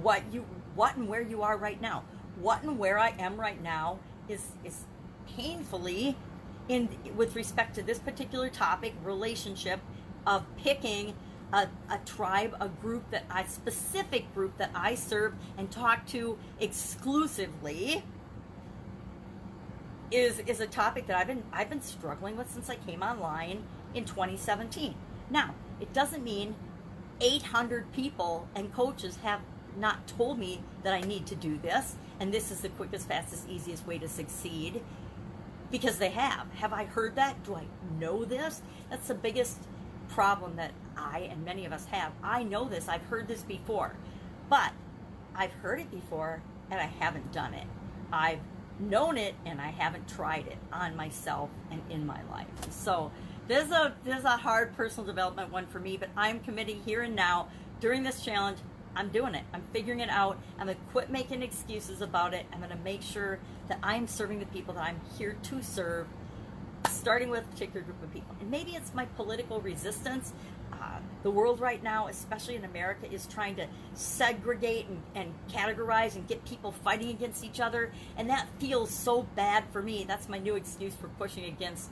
what 0.00 0.22
you 0.32 0.44
what 0.76 0.96
and 0.96 1.08
where 1.08 1.22
you 1.22 1.42
are 1.42 1.56
right 1.56 1.80
now. 1.80 2.04
What 2.40 2.62
and 2.62 2.78
where 2.78 2.98
I 2.98 3.10
am 3.18 3.40
right 3.40 3.60
now 3.60 3.98
is 4.28 4.48
is 4.64 4.84
painfully 5.26 6.16
in 6.68 6.88
with 7.16 7.36
respect 7.36 7.74
to 7.76 7.82
this 7.82 7.98
particular 7.98 8.48
topic, 8.48 8.94
relationship 9.02 9.80
of 10.26 10.44
picking 10.56 11.14
a, 11.52 11.68
a, 11.90 11.98
tribe, 12.04 12.56
a 12.60 12.68
group 12.68 13.10
that 13.10 13.24
I 13.30 13.44
specific 13.44 14.32
group 14.34 14.56
that 14.58 14.70
I 14.74 14.94
serve 14.94 15.34
and 15.58 15.70
talk 15.70 16.06
to 16.08 16.38
exclusively 16.58 18.02
is 20.10 20.40
is 20.40 20.60
a 20.60 20.66
topic 20.66 21.06
that 21.06 21.16
I've 21.16 21.26
been 21.26 21.44
I've 21.52 21.68
been 21.68 21.82
struggling 21.82 22.36
with 22.36 22.50
since 22.50 22.70
I 22.70 22.76
came 22.76 23.02
online 23.02 23.64
in 23.94 24.04
2017. 24.04 24.94
Now, 25.30 25.54
it 25.80 25.92
doesn't 25.92 26.22
mean 26.22 26.54
800 27.20 27.92
people 27.92 28.48
and 28.54 28.72
coaches 28.72 29.18
have 29.22 29.40
not 29.76 30.06
told 30.06 30.38
me 30.38 30.60
that 30.82 30.92
I 30.92 31.00
need 31.00 31.26
to 31.26 31.34
do 31.34 31.58
this 31.58 31.96
and 32.20 32.32
this 32.32 32.50
is 32.50 32.60
the 32.60 32.68
quickest, 32.70 33.08
fastest, 33.08 33.48
easiest 33.48 33.86
way 33.86 33.98
to 33.98 34.08
succeed 34.08 34.82
because 35.70 35.98
they 35.98 36.10
have. 36.10 36.46
Have 36.54 36.72
I 36.72 36.84
heard 36.84 37.16
that? 37.16 37.42
Do 37.44 37.56
I 37.56 37.64
know 37.98 38.24
this? 38.24 38.62
That's 38.90 39.08
the 39.08 39.14
biggest 39.14 39.58
problem 40.08 40.56
that 40.56 40.72
I 40.96 41.20
and 41.30 41.44
many 41.44 41.64
of 41.64 41.72
us 41.72 41.86
have. 41.86 42.12
I 42.22 42.42
know 42.42 42.68
this, 42.68 42.88
I've 42.88 43.04
heard 43.04 43.26
this 43.26 43.42
before, 43.42 43.96
but 44.48 44.72
I've 45.34 45.52
heard 45.54 45.80
it 45.80 45.90
before 45.90 46.42
and 46.70 46.80
I 46.80 46.86
haven't 46.86 47.32
done 47.32 47.54
it. 47.54 47.66
I've 48.12 48.40
known 48.78 49.18
it 49.18 49.34
and 49.44 49.60
I 49.60 49.68
haven't 49.68 50.08
tried 50.08 50.46
it 50.46 50.58
on 50.72 50.96
myself 50.96 51.50
and 51.70 51.80
in 51.90 52.06
my 52.06 52.20
life. 52.30 52.46
So 52.70 53.10
this 53.46 53.66
is 53.66 53.72
a 53.72 53.94
this 54.04 54.18
is 54.18 54.24
a 54.24 54.36
hard 54.36 54.76
personal 54.76 55.06
development 55.06 55.52
one 55.52 55.66
for 55.66 55.78
me, 55.78 55.96
but 55.96 56.08
I'm 56.16 56.40
committing 56.40 56.82
here 56.84 57.02
and 57.02 57.14
now 57.14 57.48
during 57.80 58.02
this 58.02 58.24
challenge. 58.24 58.58
I'm 58.96 59.08
doing 59.08 59.34
it. 59.34 59.44
I'm 59.52 59.62
figuring 59.72 60.00
it 60.00 60.10
out. 60.10 60.38
I'm 60.58 60.66
gonna 60.66 60.78
quit 60.92 61.10
making 61.10 61.42
excuses 61.42 62.00
about 62.00 62.34
it. 62.34 62.46
I'm 62.52 62.60
gonna 62.60 62.76
make 62.82 63.02
sure 63.02 63.38
that 63.68 63.78
I'm 63.82 64.06
serving 64.06 64.40
the 64.40 64.46
people 64.46 64.74
that 64.74 64.84
I'm 64.84 65.00
here 65.18 65.36
to 65.42 65.62
serve, 65.62 66.06
starting 66.88 67.30
with 67.30 67.44
a 67.44 67.48
particular 67.48 67.82
group 67.82 68.02
of 68.02 68.12
people. 68.12 68.36
And 68.40 68.50
maybe 68.50 68.72
it's 68.72 68.94
my 68.94 69.06
political 69.06 69.60
resistance. 69.60 70.32
Uh, 70.72 70.98
the 71.22 71.30
world 71.30 71.60
right 71.60 71.82
now, 71.82 72.08
especially 72.08 72.56
in 72.56 72.64
America, 72.64 73.10
is 73.10 73.26
trying 73.26 73.56
to 73.56 73.66
segregate 73.94 74.86
and, 74.88 75.02
and 75.14 75.34
categorize 75.48 76.16
and 76.16 76.26
get 76.26 76.44
people 76.44 76.72
fighting 76.72 77.10
against 77.10 77.44
each 77.44 77.60
other. 77.60 77.92
And 78.16 78.28
that 78.28 78.48
feels 78.58 78.90
so 78.90 79.22
bad 79.34 79.64
for 79.72 79.82
me. 79.82 80.04
That's 80.06 80.28
my 80.28 80.38
new 80.38 80.56
excuse 80.56 80.94
for 80.94 81.08
pushing 81.08 81.44
against 81.44 81.90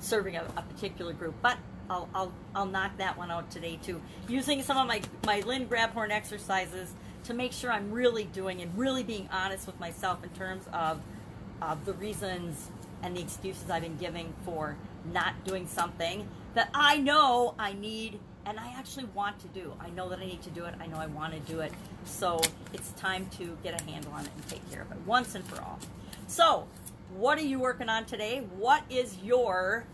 serving 0.00 0.36
a, 0.36 0.44
a 0.56 0.62
particular 0.62 1.12
group. 1.12 1.34
But 1.42 1.58
I'll, 1.90 2.08
I'll, 2.14 2.32
I'll 2.54 2.66
knock 2.66 2.96
that 2.98 3.16
one 3.16 3.30
out 3.30 3.50
today 3.50 3.78
too. 3.82 4.00
Using 4.28 4.62
some 4.62 4.76
of 4.76 4.86
my, 4.86 5.02
my 5.26 5.40
Lynn 5.40 5.66
Grabhorn 5.68 6.10
exercises 6.10 6.92
to 7.24 7.34
make 7.34 7.52
sure 7.52 7.70
I'm 7.70 7.90
really 7.92 8.24
doing 8.24 8.60
and 8.60 8.76
really 8.76 9.02
being 9.02 9.28
honest 9.32 9.66
with 9.66 9.78
myself 9.78 10.22
in 10.24 10.30
terms 10.30 10.64
of, 10.72 11.00
of 11.60 11.84
the 11.84 11.92
reasons 11.94 12.70
and 13.02 13.16
the 13.16 13.20
excuses 13.20 13.70
I've 13.70 13.82
been 13.82 13.96
giving 13.96 14.32
for 14.44 14.76
not 15.12 15.44
doing 15.44 15.66
something 15.66 16.28
that 16.54 16.70
I 16.74 16.98
know 16.98 17.54
I 17.58 17.72
need 17.72 18.18
and 18.44 18.58
I 18.58 18.74
actually 18.76 19.04
want 19.14 19.38
to 19.40 19.48
do. 19.48 19.72
I 19.80 19.90
know 19.90 20.08
that 20.08 20.18
I 20.18 20.26
need 20.26 20.42
to 20.42 20.50
do 20.50 20.64
it. 20.64 20.74
I 20.80 20.86
know 20.86 20.96
I 20.96 21.06
want 21.06 21.32
to 21.32 21.52
do 21.52 21.60
it. 21.60 21.72
So 22.04 22.40
it's 22.72 22.90
time 22.92 23.26
to 23.38 23.56
get 23.62 23.80
a 23.80 23.84
handle 23.84 24.12
on 24.12 24.24
it 24.24 24.30
and 24.34 24.48
take 24.48 24.68
care 24.70 24.82
of 24.82 24.90
it 24.90 24.98
once 25.06 25.34
and 25.34 25.44
for 25.44 25.62
all. 25.62 25.78
So, 26.26 26.66
what 27.16 27.38
are 27.38 27.42
you 27.42 27.58
working 27.58 27.88
on 27.88 28.04
today? 28.04 28.44
What 28.56 28.82
is 28.90 29.18
your 29.18 29.84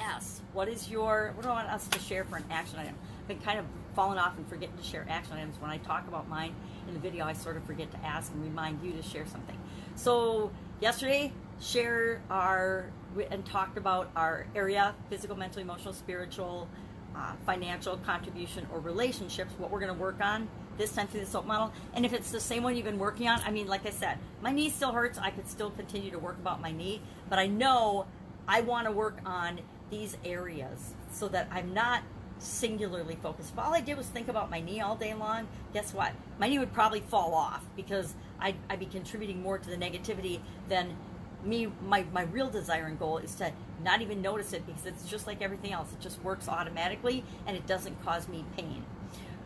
S? 0.00 0.40
What 0.56 0.68
is 0.68 0.88
your, 0.88 1.32
what 1.34 1.42
do 1.42 1.50
I 1.50 1.52
want 1.52 1.68
us 1.68 1.86
to 1.88 1.98
share 1.98 2.24
for 2.24 2.36
an 2.36 2.44
action 2.50 2.78
item? 2.78 2.94
I've 3.20 3.28
been 3.28 3.40
kind 3.40 3.58
of 3.58 3.66
falling 3.94 4.18
off 4.18 4.38
and 4.38 4.48
forgetting 4.48 4.74
to 4.78 4.82
share 4.82 5.06
action 5.06 5.34
items. 5.34 5.60
When 5.60 5.70
I 5.70 5.76
talk 5.76 6.08
about 6.08 6.30
mine 6.30 6.54
in 6.88 6.94
the 6.94 6.98
video, 6.98 7.26
I 7.26 7.34
sort 7.34 7.58
of 7.58 7.64
forget 7.64 7.90
to 7.90 7.98
ask 7.98 8.32
and 8.32 8.42
remind 8.42 8.82
you 8.82 8.92
to 8.92 9.02
share 9.02 9.26
something. 9.26 9.58
So, 9.96 10.50
yesterday, 10.80 11.34
share 11.60 12.22
our 12.30 12.86
and 13.30 13.44
talked 13.44 13.76
about 13.76 14.10
our 14.16 14.46
area 14.54 14.94
physical, 15.10 15.36
mental, 15.36 15.60
emotional, 15.60 15.92
spiritual, 15.92 16.68
uh, 17.14 17.32
financial 17.44 17.98
contribution, 17.98 18.66
or 18.72 18.80
relationships, 18.80 19.52
what 19.58 19.70
we're 19.70 19.80
going 19.80 19.94
to 19.94 20.00
work 20.00 20.22
on 20.22 20.48
this 20.78 20.90
time 20.90 21.06
through 21.06 21.20
the 21.20 21.26
SOAP 21.26 21.44
model. 21.44 21.70
And 21.92 22.06
if 22.06 22.14
it's 22.14 22.30
the 22.30 22.40
same 22.40 22.62
one 22.62 22.74
you've 22.76 22.86
been 22.86 22.98
working 22.98 23.28
on, 23.28 23.42
I 23.44 23.50
mean, 23.50 23.66
like 23.66 23.84
I 23.84 23.90
said, 23.90 24.16
my 24.40 24.52
knee 24.52 24.70
still 24.70 24.92
hurts. 24.92 25.18
I 25.18 25.32
could 25.32 25.50
still 25.50 25.68
continue 25.68 26.10
to 26.12 26.18
work 26.18 26.38
about 26.38 26.62
my 26.62 26.72
knee, 26.72 27.02
but 27.28 27.38
I 27.38 27.46
know 27.46 28.06
I 28.48 28.62
want 28.62 28.86
to 28.86 28.92
work 28.92 29.18
on 29.26 29.60
these 29.90 30.16
areas 30.24 30.94
so 31.12 31.28
that 31.28 31.48
I'm 31.50 31.72
not 31.72 32.02
singularly 32.38 33.16
focused. 33.22 33.52
If 33.52 33.58
all 33.58 33.74
I 33.74 33.80
did 33.80 33.96
was 33.96 34.06
think 34.06 34.28
about 34.28 34.50
my 34.50 34.60
knee 34.60 34.80
all 34.80 34.96
day 34.96 35.14
long, 35.14 35.48
guess 35.72 35.94
what? 35.94 36.12
My 36.38 36.48
knee 36.48 36.58
would 36.58 36.72
probably 36.72 37.00
fall 37.00 37.34
off 37.34 37.64
because 37.76 38.14
I'd, 38.38 38.56
I'd 38.68 38.80
be 38.80 38.86
contributing 38.86 39.42
more 39.42 39.58
to 39.58 39.70
the 39.70 39.76
negativity 39.76 40.40
than 40.68 40.96
me 41.44 41.68
my, 41.86 42.04
my 42.12 42.22
real 42.22 42.50
desire 42.50 42.86
and 42.86 42.98
goal 42.98 43.18
is 43.18 43.34
to 43.36 43.52
not 43.82 44.02
even 44.02 44.20
notice 44.20 44.52
it 44.52 44.66
because 44.66 44.84
it's 44.84 45.08
just 45.08 45.26
like 45.26 45.40
everything 45.40 45.72
else 45.72 45.92
it 45.92 46.00
just 46.00 46.22
works 46.22 46.48
automatically 46.48 47.24
and 47.46 47.56
it 47.56 47.66
doesn't 47.66 48.02
cause 48.04 48.26
me 48.26 48.44
pain 48.56 48.84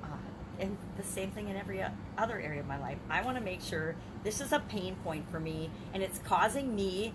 uh, 0.02 0.06
and 0.58 0.76
the 0.96 1.02
same 1.02 1.30
thing 1.30 1.48
in 1.48 1.56
every 1.56 1.84
other 2.16 2.40
area 2.40 2.60
of 2.60 2.66
my 2.66 2.78
life 2.78 2.96
i 3.10 3.20
want 3.22 3.36
to 3.36 3.42
make 3.42 3.60
sure 3.60 3.94
this 4.24 4.40
is 4.40 4.52
a 4.52 4.60
pain 4.60 4.94
point 5.04 5.28
for 5.30 5.40
me 5.40 5.68
and 5.92 6.02
it's 6.02 6.18
causing 6.20 6.74
me 6.74 7.12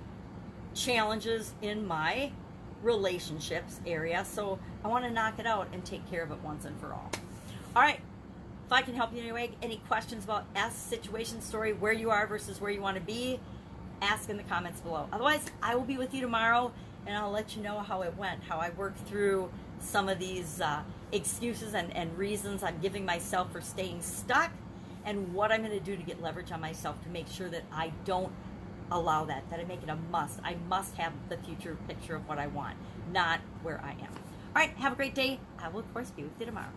challenges 0.73 1.53
in 1.61 1.87
my 1.87 2.31
relationships 2.85 3.81
area 3.85 4.23
so 4.23 4.57
i 4.83 4.87
want 4.87 5.03
to 5.03 5.11
knock 5.11 5.39
it 5.39 5.45
out 5.45 5.67
and 5.73 5.83
take 5.83 6.07
care 6.09 6.23
of 6.23 6.31
it 6.31 6.37
once 6.43 6.65
and 6.65 6.79
for 6.79 6.93
all 6.93 7.11
all 7.75 7.81
right 7.81 7.99
if 8.65 8.71
i 8.71 8.81
can 8.81 8.95
help 8.95 9.11
you 9.11 9.17
in 9.17 9.25
any 9.25 9.33
way 9.33 9.51
any 9.61 9.77
questions 9.87 10.23
about 10.23 10.45
s 10.55 10.75
situation 10.75 11.41
story 11.41 11.73
where 11.73 11.91
you 11.91 12.09
are 12.11 12.27
versus 12.27 12.61
where 12.61 12.71
you 12.71 12.81
want 12.81 12.95
to 12.95 13.03
be 13.03 13.39
ask 14.01 14.29
in 14.29 14.37
the 14.37 14.43
comments 14.43 14.81
below. 14.81 15.07
Otherwise, 15.11 15.45
I 15.61 15.75
will 15.75 15.83
be 15.83 15.97
with 15.97 16.13
you 16.13 16.21
tomorrow 16.21 16.71
and 17.05 17.15
I'll 17.15 17.31
let 17.31 17.55
you 17.55 17.61
know 17.61 17.79
how 17.79 18.01
it 18.01 18.15
went, 18.17 18.43
how 18.43 18.57
I 18.57 18.71
worked 18.71 19.07
through 19.07 19.51
some 19.79 20.09
of 20.09 20.19
these 20.19 20.61
uh, 20.61 20.81
excuses 21.11 21.73
and, 21.73 21.95
and 21.95 22.17
reasons 22.17 22.63
I'm 22.63 22.79
giving 22.79 23.05
myself 23.05 23.51
for 23.51 23.61
staying 23.61 24.01
stuck 24.01 24.51
and 25.05 25.33
what 25.33 25.51
I'm 25.51 25.61
going 25.61 25.77
to 25.77 25.83
do 25.83 25.95
to 25.95 26.01
get 26.01 26.21
leverage 26.21 26.51
on 26.51 26.61
myself 26.61 27.01
to 27.03 27.09
make 27.09 27.27
sure 27.27 27.47
that 27.49 27.63
I 27.71 27.91
don't 28.05 28.31
allow 28.91 29.25
that, 29.25 29.49
that 29.49 29.59
I 29.59 29.63
make 29.63 29.83
it 29.83 29.89
a 29.89 29.95
must. 30.11 30.39
I 30.43 30.55
must 30.69 30.95
have 30.95 31.13
the 31.29 31.37
future 31.37 31.77
picture 31.87 32.15
of 32.15 32.27
what 32.27 32.37
I 32.37 32.47
want, 32.47 32.77
not 33.11 33.39
where 33.63 33.81
I 33.83 33.91
am. 33.91 34.13
All 34.55 34.61
right, 34.61 34.69
have 34.77 34.93
a 34.93 34.95
great 34.95 35.15
day. 35.15 35.39
I 35.59 35.69
will, 35.69 35.81
of 35.81 35.93
course, 35.93 36.11
be 36.11 36.23
with 36.23 36.39
you 36.39 36.45
tomorrow. 36.45 36.67